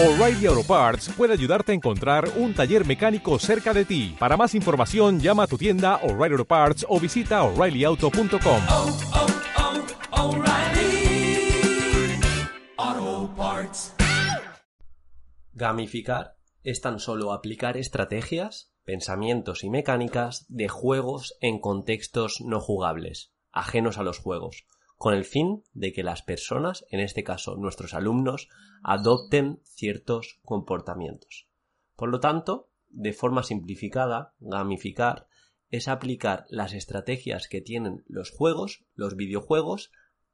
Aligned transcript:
O'Reilly 0.00 0.46
Auto 0.46 0.62
Parts 0.62 1.08
puede 1.16 1.32
ayudarte 1.32 1.72
a 1.72 1.74
encontrar 1.74 2.30
un 2.36 2.54
taller 2.54 2.86
mecánico 2.86 3.36
cerca 3.40 3.74
de 3.74 3.84
ti. 3.84 4.14
Para 4.16 4.36
más 4.36 4.54
información, 4.54 5.18
llama 5.18 5.42
a 5.42 5.46
tu 5.48 5.58
tienda 5.58 5.96
O'Reilly 6.04 6.34
Auto 6.34 6.44
Parts 6.44 6.86
o 6.88 7.00
visita 7.00 7.42
oreillyauto.com. 7.42 8.62
oh, 8.70 8.96
oh, 12.78 13.34
Parts. 13.36 13.96
Gamificar 15.52 16.36
es 16.62 16.80
tan 16.80 17.00
solo 17.00 17.32
aplicar 17.32 17.76
estrategias, 17.76 18.72
pensamientos 18.84 19.64
y 19.64 19.70
mecánicas 19.70 20.46
de 20.48 20.68
juegos 20.68 21.36
en 21.40 21.58
contextos 21.58 22.40
no 22.40 22.60
jugables, 22.60 23.32
ajenos 23.50 23.98
a 23.98 24.04
los 24.04 24.20
juegos, 24.20 24.64
con 24.98 25.14
el 25.14 25.24
fin 25.24 25.62
de 25.72 25.92
que 25.92 26.02
las 26.02 26.22
personas, 26.22 26.84
en 26.90 26.98
este 27.00 27.22
caso 27.22 27.56
nuestros 27.56 27.94
alumnos, 27.94 28.48
adopten 28.82 29.60
ciertos 29.62 30.40
comportamientos. 30.44 31.48
Por 31.94 32.10
lo 32.10 32.18
tanto, 32.18 32.68
de 32.90 33.12
forma 33.12 33.44
simplificada, 33.44 34.34
gamificar 34.40 35.28
es 35.70 35.86
aplicar 35.86 36.46
las 36.48 36.72
estrategias 36.72 37.46
que 37.46 37.60
tienen 37.60 38.04
los 38.08 38.30
juegos, 38.30 38.84
los 38.94 39.14
videojuegos, 39.16 39.92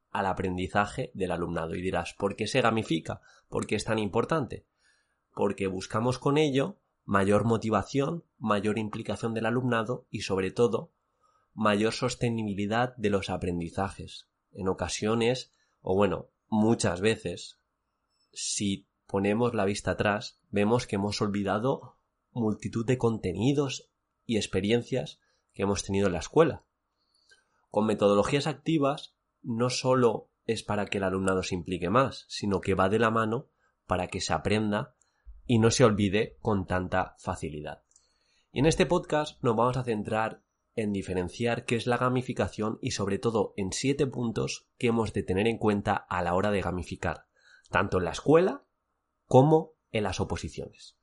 al 0.09 0.25
aprendizaje 0.25 1.11
del 1.13 1.31
alumnado. 1.31 1.75
Y 1.75 1.81
dirás, 1.81 2.13
¿por 2.13 2.35
qué 2.35 2.47
se 2.47 2.61
gamifica? 2.61 3.21
¿Por 3.49 3.67
qué 3.67 3.75
es 3.75 3.83
tan 3.83 3.99
importante? 3.99 4.65
Porque 5.33 5.67
buscamos 5.67 6.17
con 6.17 6.37
ello 6.37 6.79
mayor 7.03 7.43
motivación, 7.43 8.23
mayor 8.39 8.79
implicación 8.79 9.33
del 9.33 9.45
alumnado 9.45 10.07
y 10.09 10.21
sobre 10.21 10.49
todo 10.51 10.91
mayor 11.53 11.93
sostenibilidad 11.93 12.95
de 12.95 13.09
los 13.09 13.29
aprendizajes. 13.29 14.27
En 14.55 14.67
ocasiones, 14.67 15.53
o 15.81 15.95
bueno, 15.95 16.29
muchas 16.47 17.01
veces, 17.01 17.59
si 18.33 18.87
ponemos 19.05 19.53
la 19.53 19.65
vista 19.65 19.91
atrás, 19.91 20.39
vemos 20.49 20.87
que 20.87 20.95
hemos 20.95 21.21
olvidado 21.21 21.97
multitud 22.31 22.85
de 22.85 22.97
contenidos 22.97 23.91
y 24.25 24.37
experiencias 24.37 25.19
que 25.53 25.63
hemos 25.63 25.83
tenido 25.83 26.07
en 26.07 26.13
la 26.13 26.19
escuela. 26.19 26.63
Con 27.69 27.85
metodologías 27.85 28.47
activas 28.47 29.15
no 29.43 29.69
solo 29.69 30.29
es 30.45 30.63
para 30.63 30.85
que 30.85 30.97
el 30.97 31.03
alumnado 31.03 31.43
se 31.43 31.55
implique 31.55 31.89
más, 31.89 32.25
sino 32.27 32.61
que 32.61 32.73
va 32.73 32.89
de 32.89 32.99
la 32.99 33.11
mano 33.11 33.49
para 33.85 34.07
que 34.07 34.21
se 34.21 34.33
aprenda 34.33 34.95
y 35.45 35.59
no 35.59 35.71
se 35.71 35.83
olvide 35.83 36.37
con 36.39 36.65
tanta 36.65 37.15
facilidad. 37.19 37.83
Y 38.51 38.59
en 38.59 38.65
este 38.65 38.85
podcast 38.85 39.43
nos 39.43 39.55
vamos 39.55 39.77
a 39.77 39.83
centrar 39.83 40.44
en 40.75 40.91
diferenciar 40.91 41.65
qué 41.65 41.75
es 41.75 41.87
la 41.87 41.97
gamificación 41.97 42.79
y 42.81 42.91
sobre 42.91 43.17
todo 43.17 43.53
en 43.55 43.71
siete 43.71 44.07
puntos 44.07 44.67
que 44.77 44.87
hemos 44.87 45.13
de 45.13 45.23
tener 45.23 45.47
en 45.47 45.57
cuenta 45.57 45.95
a 45.95 46.21
la 46.21 46.35
hora 46.35 46.51
de 46.51 46.61
gamificar, 46.61 47.25
tanto 47.69 47.97
en 47.97 48.05
la 48.05 48.11
escuela 48.11 48.63
como 49.27 49.73
en 49.91 50.03
las 50.03 50.19
oposiciones. 50.19 50.97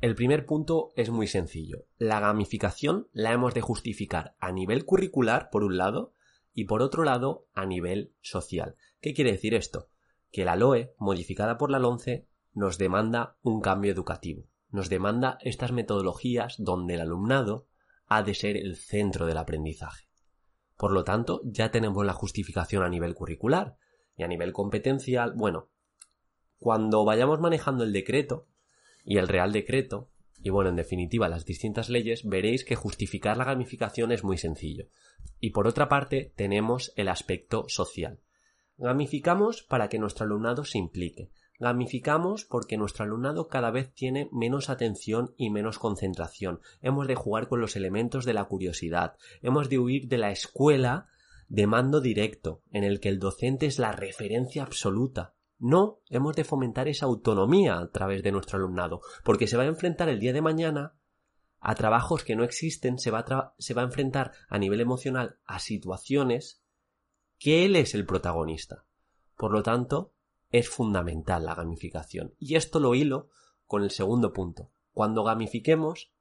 El 0.00 0.14
primer 0.14 0.46
punto 0.46 0.92
es 0.94 1.10
muy 1.10 1.26
sencillo. 1.26 1.86
La 1.96 2.20
gamificación 2.20 3.08
la 3.12 3.32
hemos 3.32 3.52
de 3.54 3.60
justificar 3.60 4.36
a 4.38 4.52
nivel 4.52 4.84
curricular, 4.84 5.50
por 5.50 5.64
un 5.64 5.76
lado, 5.76 6.12
y 6.54 6.64
por 6.64 6.82
otro 6.82 7.02
lado, 7.02 7.48
a 7.52 7.66
nivel 7.66 8.14
social. 8.20 8.76
¿Qué 9.00 9.12
quiere 9.12 9.32
decir 9.32 9.54
esto? 9.54 9.88
Que 10.30 10.44
la 10.44 10.56
LOE, 10.56 10.94
modificada 10.98 11.58
por 11.58 11.70
la 11.70 11.80
LONCE, 11.80 12.28
nos 12.52 12.78
demanda 12.78 13.36
un 13.42 13.60
cambio 13.60 13.92
educativo. 13.92 14.48
Nos 14.70 14.88
demanda 14.88 15.38
estas 15.42 15.72
metodologías 15.72 16.56
donde 16.58 16.94
el 16.94 17.00
alumnado 17.00 17.67
ha 18.08 18.22
de 18.22 18.34
ser 18.34 18.56
el 18.56 18.76
centro 18.76 19.26
del 19.26 19.38
aprendizaje. 19.38 20.08
Por 20.76 20.92
lo 20.92 21.04
tanto, 21.04 21.40
ya 21.44 21.70
tenemos 21.70 22.06
la 22.06 22.12
justificación 22.12 22.82
a 22.82 22.88
nivel 22.88 23.14
curricular 23.14 23.76
y 24.16 24.22
a 24.22 24.28
nivel 24.28 24.52
competencial. 24.52 25.32
Bueno, 25.34 25.70
cuando 26.58 27.04
vayamos 27.04 27.40
manejando 27.40 27.84
el 27.84 27.92
decreto 27.92 28.46
y 29.04 29.18
el 29.18 29.28
real 29.28 29.52
decreto, 29.52 30.10
y 30.40 30.50
bueno, 30.50 30.70
en 30.70 30.76
definitiva 30.76 31.28
las 31.28 31.44
distintas 31.44 31.88
leyes, 31.88 32.24
veréis 32.24 32.64
que 32.64 32.76
justificar 32.76 33.36
la 33.36 33.44
gamificación 33.44 34.12
es 34.12 34.22
muy 34.22 34.38
sencillo. 34.38 34.88
Y 35.40 35.50
por 35.50 35.66
otra 35.66 35.88
parte, 35.88 36.32
tenemos 36.36 36.92
el 36.96 37.08
aspecto 37.08 37.64
social. 37.68 38.20
Gamificamos 38.76 39.62
para 39.62 39.88
que 39.88 39.98
nuestro 39.98 40.24
alumnado 40.24 40.64
se 40.64 40.78
implique. 40.78 41.30
Gamificamos 41.58 42.44
porque 42.44 42.76
nuestro 42.76 43.04
alumnado 43.04 43.48
cada 43.48 43.70
vez 43.70 43.92
tiene 43.92 44.28
menos 44.32 44.70
atención 44.70 45.34
y 45.36 45.50
menos 45.50 45.78
concentración. 45.78 46.60
Hemos 46.82 47.08
de 47.08 47.16
jugar 47.16 47.48
con 47.48 47.60
los 47.60 47.74
elementos 47.74 48.24
de 48.24 48.34
la 48.34 48.44
curiosidad. 48.44 49.16
Hemos 49.42 49.68
de 49.68 49.78
huir 49.78 50.06
de 50.06 50.18
la 50.18 50.30
escuela 50.30 51.08
de 51.48 51.66
mando 51.66 52.00
directo, 52.00 52.62
en 52.70 52.84
el 52.84 53.00
que 53.00 53.08
el 53.08 53.18
docente 53.18 53.66
es 53.66 53.78
la 53.78 53.92
referencia 53.92 54.62
absoluta. 54.62 55.34
No, 55.58 56.00
hemos 56.08 56.36
de 56.36 56.44
fomentar 56.44 56.86
esa 56.86 57.06
autonomía 57.06 57.78
a 57.78 57.90
través 57.90 58.22
de 58.22 58.30
nuestro 58.30 58.58
alumnado, 58.58 59.00
porque 59.24 59.48
se 59.48 59.56
va 59.56 59.64
a 59.64 59.66
enfrentar 59.66 60.08
el 60.08 60.20
día 60.20 60.32
de 60.32 60.42
mañana 60.42 60.94
a 61.58 61.74
trabajos 61.74 62.22
que 62.22 62.36
no 62.36 62.44
existen, 62.44 62.98
se 62.98 63.10
va 63.10 63.24
a, 63.28 63.54
se 63.58 63.74
va 63.74 63.82
a 63.82 63.86
enfrentar 63.86 64.32
a 64.48 64.58
nivel 64.58 64.80
emocional 64.80 65.38
a 65.44 65.58
situaciones 65.58 66.62
que 67.38 67.64
él 67.64 67.74
es 67.74 67.94
el 67.94 68.06
protagonista. 68.06 68.84
Por 69.36 69.52
lo 69.52 69.62
tanto, 69.62 70.14
es 70.50 70.68
fundamental 70.68 71.44
la 71.44 71.54
gamificación. 71.54 72.34
Y 72.38 72.56
esto 72.56 72.80
lo 72.80 72.94
hilo 72.94 73.28
con 73.66 73.82
el 73.82 73.90
segundo 73.90 74.32
punto. 74.32 74.70
Cuando 74.92 75.24
gamifiquemos, 75.24 76.12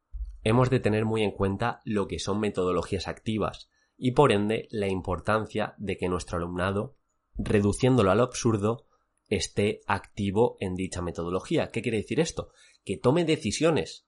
hemos 0.44 0.70
de 0.70 0.80
tener 0.80 1.06
muy 1.06 1.24
en 1.24 1.32
cuenta 1.32 1.82
lo 1.86 2.08
que 2.08 2.20
son 2.20 2.40
metodologías 2.40 3.08
activas 3.08 3.70
y 3.98 4.12
por 4.12 4.32
ende 4.32 4.68
la 4.70 4.88
importancia 4.88 5.74
de 5.78 5.98
que 5.98 6.10
nuestro 6.10 6.38
alumnado, 6.38 6.96
reduciéndolo 7.36 8.12
al 8.12 8.22
absurdo, 8.22 8.86
esté 9.30 9.82
activo 9.88 10.58
en 10.60 10.76
dicha 10.76 11.02
metodología. 11.02 11.70
¿Qué 11.70 11.82
quiere 11.82 11.98
decir 11.98 12.20
esto? 12.20 12.52
Que 12.86 12.98
tome 12.98 13.26
decisiones. 13.26 14.08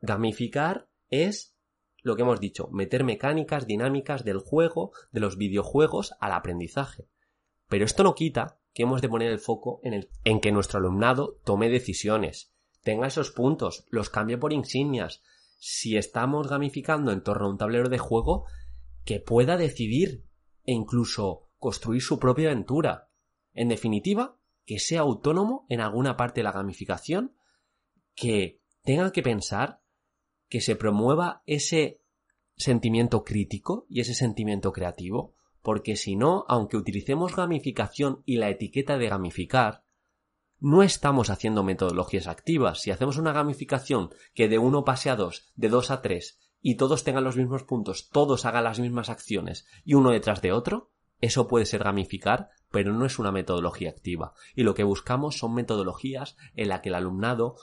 Gamificar 0.00 0.88
es 1.08 1.54
lo 2.02 2.16
que 2.16 2.22
hemos 2.22 2.40
dicho, 2.40 2.68
meter 2.72 3.04
mecánicas 3.04 3.66
dinámicas 3.66 4.24
del 4.24 4.38
juego, 4.38 4.92
de 5.10 5.20
los 5.20 5.36
videojuegos 5.36 6.14
al 6.20 6.32
aprendizaje. 6.32 7.08
Pero 7.68 7.84
esto 7.84 8.02
no 8.02 8.14
quita 8.14 8.58
que 8.78 8.84
hemos 8.84 9.02
de 9.02 9.08
poner 9.08 9.32
el 9.32 9.40
foco 9.40 9.80
en, 9.82 9.92
el, 9.92 10.08
en 10.22 10.38
que 10.38 10.52
nuestro 10.52 10.78
alumnado 10.78 11.40
tome 11.42 11.68
decisiones, 11.68 12.54
tenga 12.84 13.08
esos 13.08 13.32
puntos, 13.32 13.84
los 13.90 14.08
cambie 14.08 14.38
por 14.38 14.52
insignias. 14.52 15.20
Si 15.58 15.96
estamos 15.96 16.46
gamificando 16.46 17.10
en 17.10 17.24
torno 17.24 17.46
a 17.46 17.50
un 17.50 17.58
tablero 17.58 17.88
de 17.88 17.98
juego, 17.98 18.44
que 19.04 19.18
pueda 19.18 19.56
decidir 19.56 20.22
e 20.64 20.74
incluso 20.74 21.48
construir 21.58 22.02
su 22.02 22.20
propia 22.20 22.52
aventura. 22.52 23.10
En 23.52 23.68
definitiva, 23.68 24.38
que 24.64 24.78
sea 24.78 25.00
autónomo 25.00 25.66
en 25.68 25.80
alguna 25.80 26.16
parte 26.16 26.38
de 26.38 26.44
la 26.44 26.52
gamificación, 26.52 27.34
que 28.14 28.60
tenga 28.84 29.10
que 29.10 29.24
pensar, 29.24 29.82
que 30.48 30.60
se 30.60 30.76
promueva 30.76 31.42
ese 31.46 32.00
sentimiento 32.56 33.24
crítico 33.24 33.86
y 33.88 34.02
ese 34.02 34.14
sentimiento 34.14 34.70
creativo, 34.70 35.34
porque 35.62 35.96
si 35.96 36.16
no, 36.16 36.44
aunque 36.48 36.76
utilicemos 36.76 37.36
gamificación 37.36 38.22
y 38.24 38.36
la 38.36 38.48
etiqueta 38.48 38.98
de 38.98 39.08
gamificar, 39.08 39.84
no 40.60 40.82
estamos 40.82 41.30
haciendo 41.30 41.62
metodologías 41.62 42.26
activas. 42.26 42.80
Si 42.80 42.90
hacemos 42.90 43.16
una 43.16 43.32
gamificación 43.32 44.10
que 44.34 44.48
de 44.48 44.58
1 44.58 44.84
pase 44.84 45.10
a 45.10 45.16
2, 45.16 45.52
de 45.54 45.68
2 45.68 45.90
a 45.90 46.02
3, 46.02 46.40
y 46.60 46.74
todos 46.74 47.04
tengan 47.04 47.24
los 47.24 47.36
mismos 47.36 47.62
puntos, 47.62 48.08
todos 48.10 48.44
hagan 48.44 48.64
las 48.64 48.80
mismas 48.80 49.10
acciones 49.10 49.66
y 49.84 49.94
uno 49.94 50.10
detrás 50.10 50.42
de 50.42 50.52
otro, 50.52 50.90
eso 51.20 51.48
puede 51.48 51.66
ser 51.66 51.82
gamificar, 51.82 52.50
pero 52.70 52.92
no 52.92 53.04
es 53.06 53.18
una 53.18 53.32
metodología 53.32 53.90
activa. 53.90 54.34
Y 54.54 54.62
lo 54.62 54.74
que 54.74 54.84
buscamos 54.84 55.38
son 55.38 55.54
metodologías 55.54 56.36
en 56.54 56.68
las 56.68 56.80
que 56.80 56.90
el 56.90 56.94
alumnado 56.94 57.56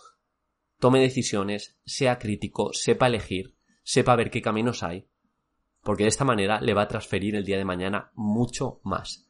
tome 0.80 1.00
decisiones, 1.00 1.78
sea 1.86 2.20
crítico, 2.20 2.72
sepa 2.74 3.08
elegir, 3.08 3.56
sepa 3.84 4.16
ver 4.16 4.30
qué 4.30 4.42
caminos 4.42 4.84
hay, 4.84 5.08
porque 5.86 6.04
de 6.04 6.10
esta 6.10 6.26
manera 6.26 6.60
le 6.62 6.74
va 6.74 6.82
a 6.82 6.88
transferir 6.88 7.36
el 7.36 7.46
día 7.46 7.60
de 7.60 7.64
mañana 7.64 8.12
mucho 8.16 8.82
más. 8.84 9.30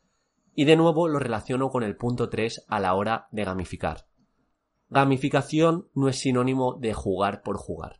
Y 0.53 0.63
de 0.63 0.77
nuevo 0.77 1.09
lo 1.09 1.19
relaciono 1.19 1.69
con 1.69 1.83
el 1.83 1.97
punto 1.97 2.29
3 2.29 2.63
a 2.69 2.79
la 2.79 2.95
hora 2.95 3.27
de 3.31 3.43
gamificar. 3.43 4.07
Gamificación 4.87 5.89
no 5.93 6.07
es 6.07 6.17
sinónimo 6.17 6.77
de 6.79 6.93
jugar 6.93 7.41
por 7.41 7.57
jugar. 7.57 7.99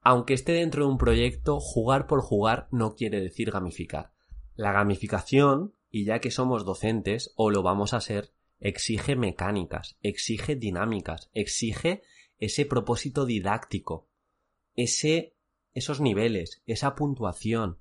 Aunque 0.00 0.32
esté 0.32 0.52
dentro 0.52 0.86
de 0.86 0.92
un 0.92 0.96
proyecto, 0.96 1.60
jugar 1.60 2.06
por 2.06 2.22
jugar 2.22 2.68
no 2.70 2.94
quiere 2.94 3.20
decir 3.20 3.50
gamificar. 3.50 4.12
La 4.54 4.72
gamificación, 4.72 5.74
y 5.90 6.06
ya 6.06 6.20
que 6.20 6.30
somos 6.30 6.64
docentes 6.64 7.34
o 7.36 7.50
lo 7.50 7.62
vamos 7.62 7.92
a 7.92 8.00
ser, 8.00 8.32
exige 8.60 9.14
mecánicas, 9.14 9.98
exige 10.00 10.56
dinámicas, 10.56 11.28
exige 11.34 12.02
ese 12.38 12.64
propósito 12.64 13.26
didáctico, 13.26 14.08
ese, 14.74 15.33
esos 15.74 16.00
niveles, 16.00 16.62
esa 16.66 16.94
puntuación, 16.94 17.78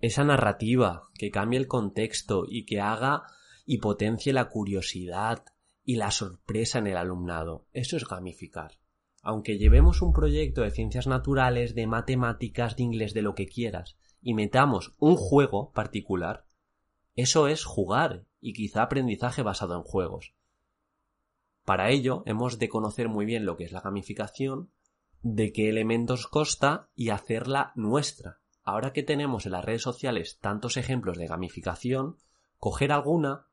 esa 0.00 0.24
narrativa 0.24 1.08
que 1.14 1.30
cambie 1.30 1.58
el 1.58 1.68
contexto 1.68 2.44
y 2.48 2.66
que 2.66 2.80
haga 2.80 3.22
y 3.64 3.78
potencie 3.78 4.32
la 4.32 4.48
curiosidad 4.48 5.44
y 5.84 5.96
la 5.96 6.10
sorpresa 6.10 6.80
en 6.80 6.88
el 6.88 6.96
alumnado. 6.96 7.66
Eso 7.72 7.96
es 7.96 8.06
gamificar. 8.06 8.78
Aunque 9.22 9.56
llevemos 9.56 10.02
un 10.02 10.12
proyecto 10.12 10.62
de 10.62 10.72
ciencias 10.72 11.06
naturales, 11.06 11.76
de 11.76 11.86
matemáticas, 11.86 12.76
de 12.76 12.82
inglés, 12.82 13.14
de 13.14 13.22
lo 13.22 13.36
que 13.36 13.46
quieras, 13.46 13.96
y 14.20 14.34
metamos 14.34 14.94
un 14.98 15.16
juego 15.16 15.70
particular, 15.72 16.44
eso 17.14 17.46
es 17.46 17.64
jugar 17.64 18.24
y 18.40 18.54
quizá 18.54 18.82
aprendizaje 18.82 19.42
basado 19.42 19.76
en 19.76 19.82
juegos. 19.82 20.34
Para 21.64 21.90
ello 21.90 22.24
hemos 22.26 22.58
de 22.58 22.68
conocer 22.68 23.08
muy 23.08 23.24
bien 23.24 23.44
lo 23.44 23.56
que 23.56 23.64
es 23.64 23.72
la 23.72 23.80
gamificación, 23.80 24.70
de 25.22 25.52
qué 25.52 25.68
elementos 25.68 26.26
consta 26.26 26.88
y 26.94 27.10
hacerla 27.10 27.72
nuestra. 27.74 28.40
Ahora 28.64 28.92
que 28.92 29.02
tenemos 29.02 29.46
en 29.46 29.52
las 29.52 29.64
redes 29.64 29.82
sociales 29.82 30.38
tantos 30.40 30.76
ejemplos 30.76 31.18
de 31.18 31.26
gamificación, 31.26 32.18
coger 32.58 32.92
alguna 32.92 33.46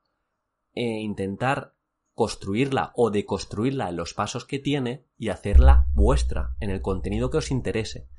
e 0.74 0.84
intentar 0.84 1.74
construirla 2.14 2.92
o 2.96 3.12
deconstruirla 3.12 3.90
en 3.90 3.96
los 3.96 4.14
pasos 4.14 4.46
que 4.46 4.60
tiene 4.60 5.06
y 5.18 5.30
hacerla 5.30 5.88
vuestra 5.94 6.56
en 6.60 6.70
el 6.70 6.82
contenido 6.82 7.30
que 7.30 7.38
os 7.38 7.50
interese. 7.50 8.10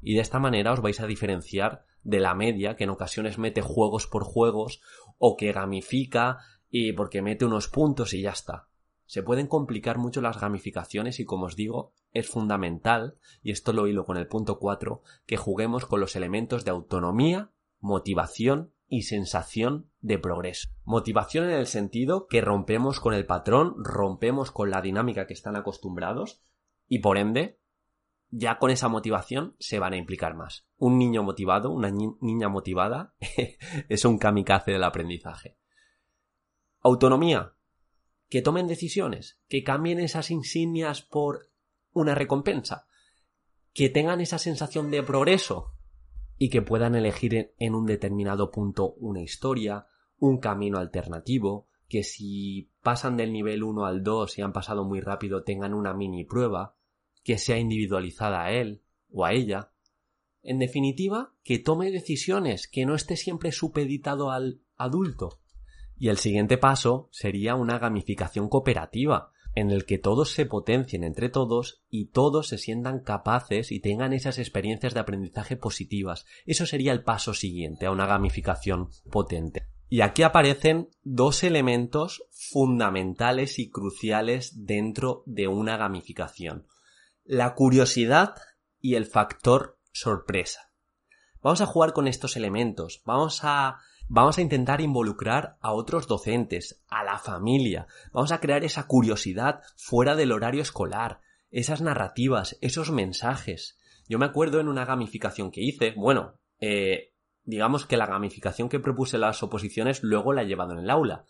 Y 0.00 0.14
de 0.14 0.20
esta 0.20 0.38
manera 0.38 0.72
os 0.72 0.80
vais 0.80 1.00
a 1.00 1.06
diferenciar 1.06 1.84
de 2.02 2.20
la 2.20 2.34
media 2.34 2.76
que 2.76 2.84
en 2.84 2.90
ocasiones 2.90 3.36
mete 3.36 3.60
juegos 3.60 4.06
por 4.06 4.22
juegos 4.22 4.80
o 5.18 5.36
que 5.36 5.52
gamifica 5.52 6.38
y 6.70 6.92
porque 6.92 7.20
mete 7.20 7.44
unos 7.44 7.68
puntos 7.68 8.14
y 8.14 8.22
ya 8.22 8.30
está. 8.30 8.68
Se 9.06 9.22
pueden 9.22 9.46
complicar 9.46 9.98
mucho 9.98 10.20
las 10.20 10.40
gamificaciones 10.40 11.18
y 11.18 11.24
como 11.24 11.46
os 11.46 11.56
digo, 11.56 11.92
es 12.12 12.28
fundamental, 12.28 13.16
y 13.42 13.50
esto 13.50 13.72
lo 13.72 13.86
hilo 13.86 14.04
con 14.04 14.16
el 14.16 14.26
punto 14.26 14.58
4, 14.58 15.02
que 15.26 15.36
juguemos 15.36 15.86
con 15.86 16.00
los 16.00 16.16
elementos 16.16 16.64
de 16.64 16.70
autonomía, 16.70 17.50
motivación 17.80 18.72
y 18.88 19.02
sensación 19.02 19.90
de 20.00 20.18
progreso. 20.18 20.68
Motivación 20.84 21.44
en 21.44 21.56
el 21.56 21.66
sentido 21.66 22.26
que 22.26 22.40
rompemos 22.40 23.00
con 23.00 23.14
el 23.14 23.26
patrón, 23.26 23.74
rompemos 23.78 24.50
con 24.50 24.70
la 24.70 24.80
dinámica 24.80 25.26
que 25.26 25.34
están 25.34 25.56
acostumbrados 25.56 26.42
y 26.88 27.00
por 27.00 27.18
ende, 27.18 27.60
ya 28.30 28.58
con 28.58 28.70
esa 28.70 28.88
motivación 28.88 29.54
se 29.58 29.78
van 29.78 29.92
a 29.92 29.96
implicar 29.96 30.34
más. 30.34 30.66
Un 30.76 30.98
niño 30.98 31.22
motivado, 31.22 31.70
una 31.70 31.90
niña 31.90 32.48
motivada, 32.48 33.14
es 33.88 34.04
un 34.04 34.18
kamikaze 34.18 34.72
del 34.72 34.84
aprendizaje. 34.84 35.58
Autonomía, 36.80 37.54
que 38.28 38.42
tomen 38.42 38.66
decisiones, 38.66 39.38
que 39.48 39.64
cambien 39.64 39.98
esas 39.98 40.30
insignias 40.30 41.02
por 41.02 41.47
una 41.92 42.14
recompensa, 42.14 42.86
que 43.72 43.88
tengan 43.88 44.20
esa 44.20 44.38
sensación 44.38 44.90
de 44.90 45.02
progreso 45.02 45.72
y 46.36 46.50
que 46.50 46.62
puedan 46.62 46.94
elegir 46.94 47.54
en 47.58 47.74
un 47.74 47.86
determinado 47.86 48.50
punto 48.50 48.94
una 48.94 49.20
historia, 49.20 49.86
un 50.18 50.38
camino 50.38 50.78
alternativo, 50.78 51.68
que 51.88 52.02
si 52.02 52.70
pasan 52.82 53.16
del 53.16 53.32
nivel 53.32 53.62
1 53.62 53.86
al 53.86 54.02
2 54.02 54.38
y 54.38 54.42
han 54.42 54.52
pasado 54.52 54.84
muy 54.84 55.00
rápido 55.00 55.42
tengan 55.42 55.74
una 55.74 55.94
mini 55.94 56.24
prueba, 56.24 56.76
que 57.24 57.38
sea 57.38 57.58
individualizada 57.58 58.44
a 58.44 58.52
él 58.52 58.82
o 59.10 59.24
a 59.24 59.32
ella. 59.32 59.72
En 60.42 60.58
definitiva, 60.58 61.34
que 61.42 61.58
tome 61.58 61.90
decisiones, 61.90 62.68
que 62.68 62.86
no 62.86 62.94
esté 62.94 63.16
siempre 63.16 63.52
supeditado 63.52 64.30
al 64.30 64.62
adulto. 64.76 65.40
Y 65.96 66.08
el 66.08 66.18
siguiente 66.18 66.58
paso 66.58 67.08
sería 67.10 67.56
una 67.56 67.78
gamificación 67.78 68.48
cooperativa, 68.48 69.32
en 69.58 69.70
el 69.70 69.84
que 69.84 69.98
todos 69.98 70.30
se 70.30 70.46
potencien 70.46 71.04
entre 71.04 71.28
todos 71.28 71.82
y 71.90 72.06
todos 72.06 72.48
se 72.48 72.58
sientan 72.58 73.00
capaces 73.00 73.72
y 73.72 73.80
tengan 73.80 74.12
esas 74.12 74.38
experiencias 74.38 74.94
de 74.94 75.00
aprendizaje 75.00 75.56
positivas. 75.56 76.26
Eso 76.46 76.66
sería 76.66 76.92
el 76.92 77.02
paso 77.02 77.34
siguiente 77.34 77.86
a 77.86 77.90
una 77.90 78.06
gamificación 78.06 78.90
potente. 79.10 79.68
Y 79.88 80.02
aquí 80.02 80.22
aparecen 80.22 80.90
dos 81.02 81.42
elementos 81.42 82.22
fundamentales 82.30 83.58
y 83.58 83.70
cruciales 83.70 84.64
dentro 84.66 85.22
de 85.26 85.48
una 85.48 85.76
gamificación. 85.76 86.66
La 87.24 87.54
curiosidad 87.54 88.34
y 88.80 88.94
el 88.94 89.06
factor 89.06 89.78
sorpresa. 89.92 90.72
Vamos 91.40 91.60
a 91.60 91.66
jugar 91.66 91.92
con 91.94 92.06
estos 92.06 92.36
elementos. 92.36 93.02
Vamos 93.04 93.40
a 93.42 93.78
Vamos 94.10 94.38
a 94.38 94.42
intentar 94.42 94.80
involucrar 94.80 95.58
a 95.60 95.72
otros 95.72 96.08
docentes, 96.08 96.82
a 96.88 97.04
la 97.04 97.18
familia. 97.18 97.86
Vamos 98.10 98.32
a 98.32 98.40
crear 98.40 98.64
esa 98.64 98.86
curiosidad 98.86 99.60
fuera 99.76 100.16
del 100.16 100.32
horario 100.32 100.62
escolar, 100.62 101.20
esas 101.50 101.82
narrativas, 101.82 102.56
esos 102.62 102.90
mensajes. 102.90 103.78
Yo 104.08 104.18
me 104.18 104.24
acuerdo 104.24 104.60
en 104.60 104.68
una 104.68 104.86
gamificación 104.86 105.50
que 105.50 105.60
hice, 105.60 105.92
bueno, 105.94 106.38
eh, 106.58 107.12
digamos 107.44 107.84
que 107.84 107.98
la 107.98 108.06
gamificación 108.06 108.70
que 108.70 108.80
propuse 108.80 109.18
las 109.18 109.42
oposiciones 109.42 110.02
luego 110.02 110.32
la 110.32 110.42
he 110.42 110.46
llevado 110.46 110.72
en 110.72 110.78
el 110.78 110.90
aula. 110.90 111.26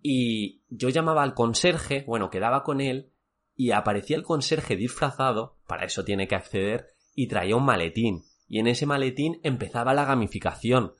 Y 0.00 0.62
yo 0.68 0.88
llamaba 0.88 1.24
al 1.24 1.34
conserje, 1.34 2.04
bueno, 2.06 2.30
quedaba 2.30 2.62
con 2.62 2.80
él, 2.80 3.10
y 3.56 3.72
aparecía 3.72 4.16
el 4.16 4.22
conserje 4.22 4.76
disfrazado, 4.76 5.58
para 5.66 5.84
eso 5.84 6.04
tiene 6.04 6.28
que 6.28 6.36
acceder, 6.36 6.94
y 7.14 7.26
traía 7.26 7.56
un 7.56 7.64
maletín. 7.64 8.22
Y 8.46 8.60
en 8.60 8.68
ese 8.68 8.86
maletín 8.86 9.40
empezaba 9.42 9.94
la 9.94 10.04
gamificación. 10.04 10.92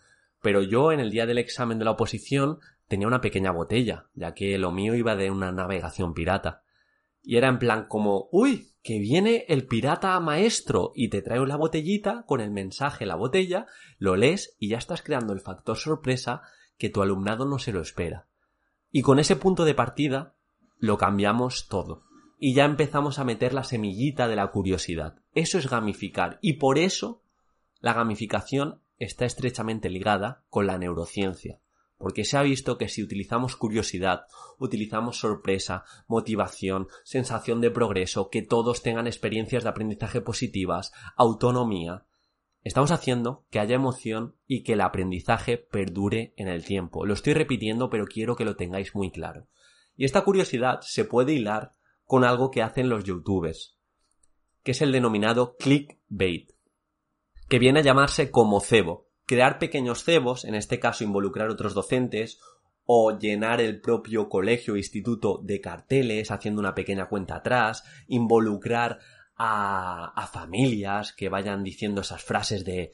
Pero 0.42 0.62
yo 0.62 0.92
en 0.92 1.00
el 1.00 1.10
día 1.10 1.24
del 1.24 1.38
examen 1.38 1.78
de 1.78 1.84
la 1.86 1.92
oposición 1.92 2.58
tenía 2.88 3.06
una 3.06 3.22
pequeña 3.22 3.52
botella, 3.52 4.10
ya 4.12 4.34
que 4.34 4.58
lo 4.58 4.72
mío 4.72 4.94
iba 4.94 5.16
de 5.16 5.30
una 5.30 5.52
navegación 5.52 6.12
pirata. 6.12 6.62
Y 7.22 7.36
era 7.36 7.48
en 7.48 7.58
plan 7.58 7.86
como, 7.88 8.28
uy, 8.32 8.72
que 8.82 8.98
viene 8.98 9.46
el 9.48 9.66
pirata 9.66 10.18
maestro 10.18 10.92
y 10.94 11.08
te 11.08 11.22
trae 11.22 11.46
la 11.46 11.56
botellita 11.56 12.24
con 12.26 12.40
el 12.40 12.50
mensaje 12.50 13.06
la 13.06 13.14
botella, 13.14 13.66
lo 13.98 14.16
lees 14.16 14.56
y 14.58 14.68
ya 14.68 14.78
estás 14.78 15.02
creando 15.02 15.32
el 15.32 15.40
factor 15.40 15.76
sorpresa 15.76 16.42
que 16.76 16.90
tu 16.90 17.00
alumnado 17.00 17.46
no 17.46 17.58
se 17.58 17.72
lo 17.72 17.80
espera. 17.80 18.26
Y 18.90 19.02
con 19.02 19.20
ese 19.20 19.36
punto 19.36 19.64
de 19.64 19.74
partida 19.74 20.34
lo 20.78 20.98
cambiamos 20.98 21.68
todo. 21.68 22.02
Y 22.38 22.54
ya 22.54 22.64
empezamos 22.64 23.20
a 23.20 23.24
meter 23.24 23.54
la 23.54 23.62
semillita 23.62 24.26
de 24.26 24.34
la 24.34 24.48
curiosidad. 24.48 25.20
Eso 25.32 25.58
es 25.58 25.70
gamificar. 25.70 26.40
Y 26.42 26.54
por 26.54 26.76
eso 26.76 27.22
la 27.78 27.92
gamificación 27.94 28.81
está 29.04 29.24
estrechamente 29.24 29.90
ligada 29.90 30.44
con 30.48 30.66
la 30.66 30.78
neurociencia, 30.78 31.60
porque 31.98 32.24
se 32.24 32.36
ha 32.36 32.42
visto 32.42 32.78
que 32.78 32.88
si 32.88 33.02
utilizamos 33.02 33.56
curiosidad, 33.56 34.26
utilizamos 34.58 35.18
sorpresa, 35.18 35.84
motivación, 36.06 36.88
sensación 37.04 37.60
de 37.60 37.70
progreso, 37.70 38.30
que 38.30 38.42
todos 38.42 38.82
tengan 38.82 39.06
experiencias 39.06 39.64
de 39.64 39.70
aprendizaje 39.70 40.20
positivas, 40.20 40.92
autonomía, 41.16 42.06
estamos 42.62 42.92
haciendo 42.92 43.44
que 43.50 43.58
haya 43.58 43.74
emoción 43.74 44.36
y 44.46 44.62
que 44.62 44.74
el 44.74 44.80
aprendizaje 44.80 45.58
perdure 45.58 46.32
en 46.36 46.46
el 46.48 46.64
tiempo. 46.64 47.04
Lo 47.04 47.14
estoy 47.14 47.34
repitiendo, 47.34 47.90
pero 47.90 48.06
quiero 48.06 48.36
que 48.36 48.44
lo 48.44 48.54
tengáis 48.54 48.94
muy 48.94 49.10
claro. 49.10 49.48
Y 49.96 50.04
esta 50.04 50.22
curiosidad 50.22 50.80
se 50.82 51.04
puede 51.04 51.32
hilar 51.32 51.74
con 52.04 52.24
algo 52.24 52.50
que 52.50 52.62
hacen 52.62 52.88
los 52.88 53.04
youtubers, 53.04 53.76
que 54.62 54.70
es 54.70 54.80
el 54.80 54.92
denominado 54.92 55.56
clickbait 55.56 56.52
que 57.52 57.58
viene 57.58 57.80
a 57.80 57.82
llamarse 57.82 58.30
como 58.30 58.60
cebo. 58.60 59.10
Crear 59.26 59.58
pequeños 59.58 60.04
cebos, 60.04 60.46
en 60.46 60.54
este 60.54 60.80
caso 60.80 61.04
involucrar 61.04 61.50
otros 61.50 61.74
docentes, 61.74 62.40
o 62.86 63.18
llenar 63.18 63.60
el 63.60 63.82
propio 63.82 64.30
colegio 64.30 64.72
o 64.72 64.78
instituto 64.78 65.38
de 65.44 65.60
carteles 65.60 66.30
haciendo 66.30 66.62
una 66.62 66.74
pequeña 66.74 67.10
cuenta 67.10 67.34
atrás, 67.36 67.84
involucrar 68.06 69.00
a, 69.36 70.14
a 70.16 70.26
familias 70.28 71.12
que 71.12 71.28
vayan 71.28 71.62
diciendo 71.62 72.00
esas 72.00 72.22
frases 72.22 72.64
de 72.64 72.92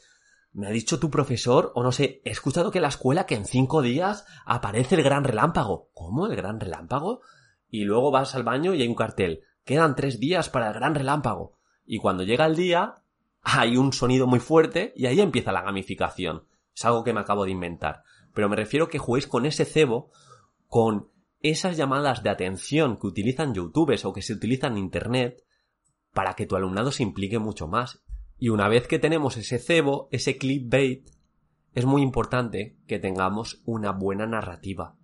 me 0.53 0.67
ha 0.67 0.71
dicho 0.71 0.99
tu 0.99 1.09
profesor, 1.09 1.71
o 1.77 1.85
no 1.85 1.93
sé, 1.93 2.21
he 2.25 2.31
escuchado 2.31 2.73
que 2.73 2.79
en 2.79 2.83
la 2.83 2.89
escuela 2.89 3.27
que 3.27 3.37
en 3.37 3.45
cinco 3.45 3.81
días 3.81 4.27
aparece 4.45 4.97
el 4.97 5.05
gran 5.05 5.23
relámpago. 5.23 5.91
¿Cómo? 5.95 6.27
¿El 6.27 6.35
gran 6.35 6.59
relámpago? 6.59 7.21
Y 7.69 7.85
luego 7.85 8.11
vas 8.11 8.35
al 8.35 8.43
baño 8.43 8.75
y 8.75 8.83
hay 8.83 8.89
un 8.89 8.97
cartel. 8.97 9.45
Quedan 9.65 9.95
tres 9.95 10.19
días 10.19 10.49
para 10.49 10.67
el 10.67 10.75
gran 10.75 10.97
relámpago. 10.97 11.61
Y 11.87 11.99
cuando 11.99 12.25
llega 12.25 12.45
el 12.45 12.57
día, 12.57 13.05
hay 13.43 13.77
un 13.77 13.93
sonido 13.93 14.27
muy 14.27 14.41
fuerte 14.41 14.93
y 14.97 15.07
ahí 15.07 15.21
empieza 15.21 15.53
la 15.53 15.63
gamificación. 15.63 16.45
Es 16.75 16.85
algo 16.85 17.05
que 17.05 17.13
me 17.13 17.21
acabo 17.21 17.45
de 17.45 17.53
inventar. 17.53 18.03
Pero 18.35 18.49
me 18.49 18.57
refiero 18.57 18.89
que 18.89 18.99
juguéis 18.99 19.27
con 19.27 19.47
ese 19.47 19.65
cebo, 19.65 20.11
con 20.67 21.09
esas 21.41 21.77
llamadas 21.77 22.23
de 22.23 22.31
atención 22.31 22.99
que 22.99 23.07
utilizan 23.07 23.55
youtubers 23.55 24.05
o 24.05 24.13
que 24.13 24.23
se 24.23 24.33
utilizan 24.33 24.73
en 24.73 24.79
internet 24.79 25.45
para 26.13 26.35
que 26.35 26.47
tu 26.47 26.57
alumnado 26.57 26.93
se 26.93 27.03
implique 27.03 27.39
mucho 27.39 27.69
más. 27.69 28.03
Y 28.39 28.51
una 28.51 28.69
vez 28.69 28.87
que 28.87 28.99
tenemos 28.99 29.37
ese 29.37 29.59
cebo, 29.59 30.09
ese 30.13 30.37
clickbait, 30.37 31.09
es 31.75 31.85
muy 31.85 32.03
importante 32.03 32.77
que 32.87 32.99
tengamos 32.99 33.63
una 33.65 33.93
buena 33.93 34.27
narrativa, 34.27 34.97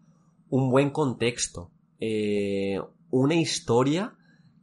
un 0.49 0.71
buen 0.71 0.91
contexto, 0.91 1.71
eh, 2.01 2.81
una 3.11 3.35
historia 3.35 4.17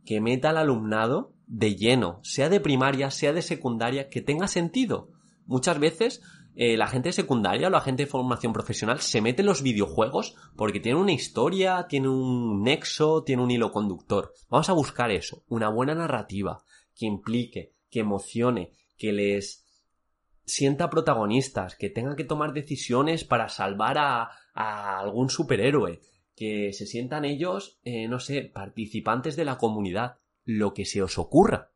que 0.06 0.20
meta 0.20 0.50
al 0.50 0.58
alumnado 0.58 1.34
de 1.52 1.76
lleno, 1.76 2.22
sea 2.24 2.48
de 2.48 2.62
primaria, 2.62 3.12
sea 3.12 3.34
de 3.34 3.42
secundaria, 3.42 4.10
que 4.10 4.22
tenga 4.22 4.48
sentido. 4.48 5.10
Muchas 5.46 5.80
veces 5.80 6.22
eh, 6.56 6.78
la 6.78 6.88
gente 6.88 7.10
de 7.10 7.14
secundaria 7.14 7.68
o 7.68 7.70
la 7.70 7.82
gente 7.82 8.04
de 8.04 8.10
formación 8.10 8.54
profesional 8.54 9.02
se 9.02 9.20
mete 9.20 9.42
en 9.42 9.48
los 9.48 9.62
videojuegos 9.62 10.36
porque 10.56 10.80
tiene 10.80 10.98
una 10.98 11.12
historia, 11.12 11.88
tiene 11.90 12.08
un 12.08 12.64
nexo, 12.64 13.24
tiene 13.24 13.44
un 13.44 13.52
hilo 13.52 13.74
conductor. 13.74 14.34
Vamos 14.50 14.70
a 14.70 14.74
buscar 14.74 15.12
eso, 15.12 15.44
una 15.50 15.68
buena 15.68 15.94
narrativa 15.94 16.64
que 16.96 17.06
implique, 17.06 17.74
que 17.90 18.00
emocione, 18.00 18.72
que 18.98 19.12
les 19.12 19.66
sienta 20.46 20.90
protagonistas, 20.90 21.76
que 21.76 21.90
tengan 21.90 22.16
que 22.16 22.24
tomar 22.24 22.54
decisiones 22.54 23.26
para 23.26 23.50
salvar 23.50 23.98
a, 23.98 24.30
algún 24.54 25.30
superhéroe, 25.30 26.00
que 26.34 26.72
se 26.72 26.86
sientan 26.86 27.26
ellos, 27.26 27.80
eh, 27.84 28.08
no 28.08 28.20
sé, 28.20 28.44
participantes 28.44 29.36
de 29.36 29.44
la 29.44 29.58
comunidad 29.58 30.21
lo 30.58 30.74
que 30.74 30.86
se 30.86 31.02
os 31.02 31.18
ocurra. 31.18 31.72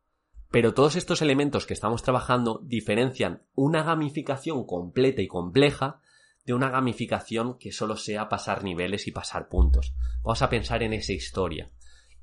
Pero 0.52 0.74
todos 0.74 0.96
estos 0.96 1.22
elementos 1.22 1.66
que 1.66 1.74
estamos 1.74 2.04
trabajando 2.04 2.62
diferencian 2.64 3.44
una 3.56 3.84
gamificación 3.84 4.66
completa 4.66 5.22
y 5.22 5.28
compleja 5.28 6.02
de 6.46 6.54
una 6.54 6.70
gamificación 6.70 7.58
que 7.58 7.72
solo 7.72 7.98
sea 7.98 8.30
pasar 8.30 8.64
niveles 8.64 9.08
y 9.08 9.12
pasar 9.12 9.50
puntos. 9.50 9.96
Vamos 10.24 10.42
a 10.42 10.50
pensar 10.50 10.84
en 10.84 10.94
esa 10.94 11.14
historia. 11.14 11.72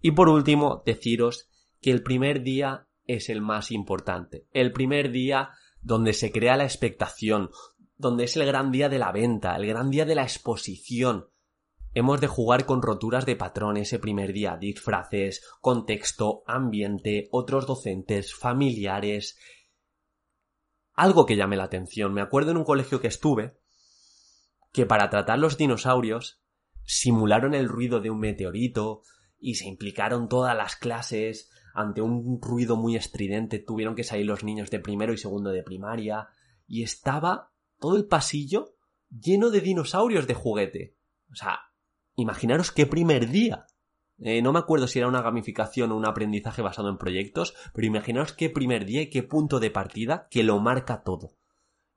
Y 0.00 0.12
por 0.12 0.28
último, 0.28 0.82
deciros 0.86 1.48
que 1.80 1.90
el 1.90 2.02
primer 2.02 2.42
día 2.42 2.86
es 3.06 3.28
el 3.28 3.40
más 3.40 3.70
importante. 3.70 4.46
El 4.52 4.72
primer 4.72 5.10
día 5.10 5.50
donde 5.80 6.12
se 6.12 6.30
crea 6.30 6.56
la 6.56 6.64
expectación, 6.64 7.50
donde 7.96 8.24
es 8.24 8.36
el 8.36 8.46
gran 8.46 8.70
día 8.70 8.88
de 8.88 8.98
la 8.98 9.12
venta, 9.12 9.56
el 9.56 9.66
gran 9.66 9.90
día 9.90 10.04
de 10.04 10.14
la 10.14 10.22
exposición. 10.22 11.28
Hemos 11.94 12.20
de 12.20 12.26
jugar 12.26 12.64
con 12.64 12.80
roturas 12.80 13.26
de 13.26 13.36
patrón 13.36 13.76
ese 13.76 13.98
primer 13.98 14.32
día, 14.32 14.56
disfraces, 14.56 15.44
contexto, 15.60 16.42
ambiente, 16.46 17.28
otros 17.30 17.66
docentes, 17.66 18.34
familiares. 18.34 19.38
Algo 20.94 21.26
que 21.26 21.36
llame 21.36 21.56
la 21.56 21.64
atención. 21.64 22.14
Me 22.14 22.22
acuerdo 22.22 22.52
en 22.52 22.56
un 22.56 22.64
colegio 22.64 23.00
que 23.00 23.08
estuve 23.08 23.58
que 24.72 24.86
para 24.86 25.10
tratar 25.10 25.38
los 25.38 25.58
dinosaurios 25.58 26.42
simularon 26.84 27.54
el 27.54 27.68
ruido 27.68 28.00
de 28.00 28.10
un 28.10 28.20
meteorito 28.20 29.02
y 29.38 29.56
se 29.56 29.68
implicaron 29.68 30.28
todas 30.28 30.56
las 30.56 30.76
clases 30.76 31.50
ante 31.74 32.00
un 32.00 32.40
ruido 32.40 32.76
muy 32.76 32.96
estridente 32.96 33.58
tuvieron 33.58 33.94
que 33.94 34.04
salir 34.04 34.26
los 34.26 34.44
niños 34.44 34.70
de 34.70 34.78
primero 34.78 35.12
y 35.12 35.18
segundo 35.18 35.50
de 35.50 35.62
primaria 35.62 36.28
y 36.66 36.82
estaba 36.82 37.52
todo 37.78 37.96
el 37.96 38.06
pasillo 38.06 38.76
lleno 39.10 39.50
de 39.50 39.60
dinosaurios 39.60 40.26
de 40.26 40.34
juguete. 40.34 40.96
O 41.30 41.34
sea, 41.34 41.60
imaginaros 42.16 42.70
qué 42.72 42.86
primer 42.86 43.28
día. 43.28 43.66
Eh, 44.18 44.42
no 44.42 44.52
me 44.52 44.60
acuerdo 44.60 44.86
si 44.86 44.98
era 44.98 45.08
una 45.08 45.22
gamificación 45.22 45.90
o 45.90 45.96
un 45.96 46.06
aprendizaje 46.06 46.62
basado 46.62 46.88
en 46.88 46.98
proyectos, 46.98 47.54
pero 47.74 47.86
imaginaros 47.86 48.32
qué 48.32 48.50
primer 48.50 48.84
día 48.84 49.02
y 49.02 49.10
qué 49.10 49.22
punto 49.22 49.58
de 49.58 49.70
partida 49.70 50.28
que 50.30 50.42
lo 50.42 50.60
marca 50.60 51.02
todo 51.02 51.36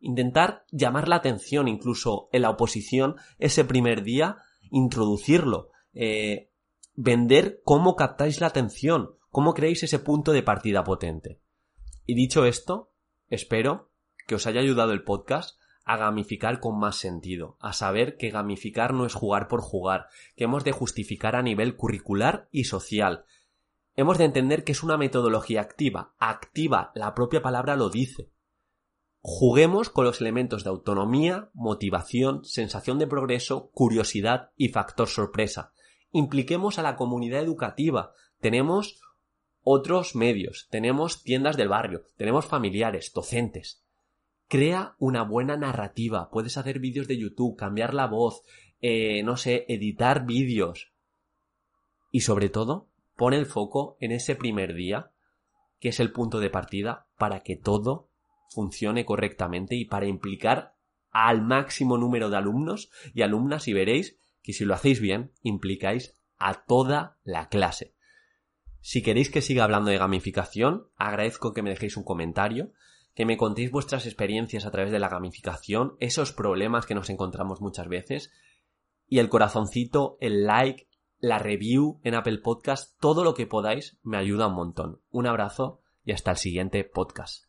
intentar 0.06 0.66
llamar 0.72 1.08
la 1.08 1.18
atención 1.18 1.68
incluso 1.68 2.30
en 2.32 2.44
la 2.44 2.52
oposición 2.52 3.16
ese 3.40 3.66
primer 3.66 4.04
día, 4.04 4.38
introducirlo, 4.70 5.72
eh, 5.94 6.52
vender 6.94 7.62
cómo 7.64 7.96
captáis 7.96 8.40
la 8.40 8.48
atención, 8.48 9.16
cómo 9.30 9.54
creéis 9.56 9.84
ese 9.84 9.98
punto 9.98 10.32
de 10.32 10.44
partida 10.44 10.84
potente. 10.84 11.42
Y 12.06 12.14
dicho 12.14 12.46
esto, 12.46 12.92
espero 13.30 13.90
que 14.28 14.36
os 14.36 14.46
haya 14.46 14.62
ayudado 14.62 14.92
el 14.92 15.04
podcast 15.04 15.60
a 15.86 15.98
gamificar 15.98 16.60
con 16.60 16.80
más 16.80 16.98
sentido, 16.98 17.58
a 17.62 17.72
saber 17.72 18.18
que 18.18 18.32
gamificar 18.32 18.94
no 18.94 19.06
es 19.06 19.14
jugar 19.14 19.48
por 19.48 19.62
jugar, 19.62 20.08
que 20.36 20.46
hemos 20.46 20.64
de 20.64 20.72
justificar 20.72 21.36
a 21.36 21.44
nivel 21.44 21.78
curricular 21.78 22.50
y 22.52 22.66
social. 22.66 23.26
Hemos 23.96 24.18
de 24.18 24.26
entender 24.26 24.64
que 24.64 24.72
es 24.72 24.84
una 24.84 24.98
metodología 24.98 25.62
activa, 25.62 26.16
activa, 26.18 26.92
la 26.96 27.14
propia 27.14 27.42
palabra 27.42 27.76
lo 27.76 27.90
dice. 27.90 28.32
Juguemos 29.22 29.90
con 29.90 30.06
los 30.06 30.22
elementos 30.22 30.64
de 30.64 30.72
autonomía, 30.72 31.50
motivación, 31.54 32.44
sensación 32.44 33.00
de 33.00 33.08
progreso, 33.08 33.70
curiosidad 33.72 34.52
y 34.58 34.70
factor 34.70 35.08
sorpresa. 35.08 35.72
Impliquemos 36.12 36.80
a 36.80 36.84
la 36.84 36.96
comunidad 36.96 37.42
educativa. 37.42 38.14
Tenemos 38.40 39.02
otros 39.62 40.16
medios, 40.16 40.68
tenemos 40.70 41.24
tiendas 41.24 41.58
del 41.58 41.70
barrio, 41.70 42.04
tenemos 42.18 42.46
familiares, 42.46 43.12
docentes. 43.14 43.85
Crea 44.48 44.96
una 45.00 45.24
buena 45.24 45.58
narrativa. 45.58 46.30
Puedes 46.30 46.58
hacer 46.58 46.80
vídeos 46.80 47.08
de 47.08 47.18
YouTube, 47.18 47.58
cambiar 47.58 47.94
la 47.94 48.08
voz, 48.08 48.44
eh, 48.82 49.24
no 49.24 49.38
sé, 49.38 49.66
editar 49.68 50.26
vídeos. 50.26 50.92
Y 52.12 52.22
sobre 52.22 52.50
todo, 52.50 52.90
pon 53.16 53.34
el 53.34 53.46
foco 53.46 53.98
en 54.00 54.12
ese 54.12 54.36
primer 54.36 54.74
día, 54.74 55.12
que 55.80 55.90
es 55.90 56.00
el 56.00 56.12
punto 56.12 56.40
de 56.40 56.50
partida 56.50 57.08
para 57.18 57.42
que 57.42 57.56
todo 57.56 58.10
funcione 58.50 59.06
correctamente 59.06 59.76
y 59.76 59.86
para 59.86 60.06
implicar 60.06 60.76
al 61.12 61.42
máximo 61.42 61.98
número 61.98 62.30
de 62.30 62.38
alumnos 62.38 62.90
y 63.14 63.22
alumnas 63.22 63.68
y 63.68 63.74
veréis 63.74 64.18
que 64.42 64.54
si 64.54 64.66
lo 64.66 64.74
hacéis 64.74 65.00
bien 65.00 65.32
implicáis 65.42 66.14
a 66.38 66.66
toda 66.66 67.18
la 67.24 67.50
clase. 67.50 67.96
Si 68.82 69.02
queréis 69.02 69.32
que 69.32 69.42
siga 69.42 69.64
hablando 69.64 69.90
de 69.90 69.98
gamificación, 69.98 70.88
agradezco 70.96 71.54
que 71.54 71.64
me 71.64 71.72
dejéis 71.72 71.98
un 71.98 72.04
comentario, 72.04 72.72
que 73.16 73.26
me 73.26 73.38
contéis 73.38 73.72
vuestras 73.72 74.06
experiencias 74.06 74.66
a 74.66 74.72
través 74.72 74.92
de 74.92 75.00
la 75.00 75.10
gamificación, 75.10 75.96
esos 76.00 76.34
problemas 76.34 76.86
que 76.86 76.96
nos 76.96 77.10
encontramos 77.10 77.62
muchas 77.62 77.88
veces, 77.88 78.32
y 79.08 79.20
el 79.20 79.30
corazoncito, 79.30 80.18
el 80.20 80.46
like, 80.46 80.90
la 81.20 81.40
review 81.40 82.00
en 82.04 82.16
Apple 82.16 82.40
Podcast, 82.40 83.00
todo 83.00 83.24
lo 83.24 83.34
que 83.34 83.48
podáis 83.48 83.98
me 84.04 84.18
ayuda 84.18 84.48
un 84.48 84.56
montón. 84.56 85.02
Un 85.10 85.28
abrazo 85.28 85.80
y 86.04 86.12
hasta 86.12 86.32
el 86.32 86.38
siguiente 86.38 86.84
podcast. 86.84 87.45